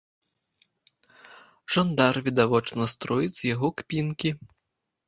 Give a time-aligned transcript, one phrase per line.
[1.75, 4.39] Жандар відавочна строіць з яго кпінкі!